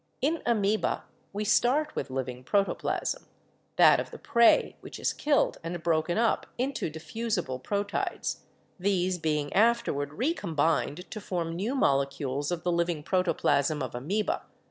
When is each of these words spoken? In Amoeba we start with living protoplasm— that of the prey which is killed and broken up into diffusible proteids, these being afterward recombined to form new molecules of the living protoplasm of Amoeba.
In 0.19 0.41
Amoeba 0.47 1.03
we 1.31 1.45
start 1.45 1.95
with 1.95 2.09
living 2.09 2.43
protoplasm— 2.43 3.27
that 3.75 3.99
of 3.99 4.09
the 4.09 4.17
prey 4.17 4.75
which 4.81 4.99
is 4.99 5.13
killed 5.13 5.59
and 5.63 5.83
broken 5.83 6.17
up 6.17 6.47
into 6.57 6.89
diffusible 6.89 7.59
proteids, 7.59 8.37
these 8.79 9.19
being 9.19 9.53
afterward 9.53 10.13
recombined 10.13 11.07
to 11.11 11.21
form 11.21 11.55
new 11.55 11.75
molecules 11.75 12.49
of 12.49 12.63
the 12.63 12.71
living 12.71 13.03
protoplasm 13.03 13.83
of 13.83 13.93
Amoeba. 13.93 14.41